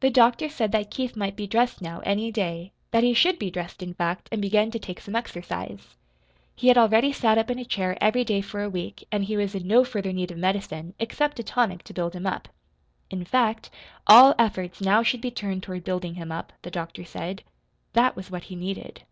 The 0.00 0.10
doctor 0.10 0.50
said 0.50 0.70
that 0.72 0.90
Keith 0.90 1.16
might 1.16 1.34
be 1.34 1.46
dressed 1.46 1.80
now, 1.80 2.00
any 2.00 2.30
day 2.30 2.72
that 2.90 3.02
he 3.02 3.14
should 3.14 3.38
be 3.38 3.50
dressed, 3.50 3.82
in 3.82 3.94
fact, 3.94 4.28
and 4.30 4.42
begin 4.42 4.70
to 4.72 4.78
take 4.78 5.00
some 5.00 5.16
exercise. 5.16 5.96
He 6.54 6.68
had 6.68 6.76
already 6.76 7.10
sat 7.10 7.38
up 7.38 7.48
in 7.50 7.58
a 7.58 7.64
chair 7.64 7.96
every 8.02 8.22
day 8.22 8.42
for 8.42 8.62
a 8.62 8.68
week 8.68 9.08
and 9.10 9.24
he 9.24 9.38
was 9.38 9.54
in 9.54 9.66
no 9.66 9.82
further 9.82 10.12
need 10.12 10.30
of 10.30 10.36
medicine, 10.36 10.92
except 10.98 11.38
a 11.38 11.42
tonic 11.42 11.82
to 11.84 11.94
build 11.94 12.12
him 12.12 12.26
up. 12.26 12.48
In 13.08 13.24
fact, 13.24 13.70
all 14.06 14.34
efforts 14.38 14.82
now 14.82 15.02
should 15.02 15.22
be 15.22 15.30
turned 15.30 15.62
toward 15.62 15.84
building 15.84 16.16
him 16.16 16.30
up, 16.30 16.52
the 16.60 16.70
doctor 16.70 17.02
said. 17.06 17.42
That 17.94 18.16
was 18.16 18.30
what 18.30 18.44
he 18.52 18.56
needed. 18.56 19.04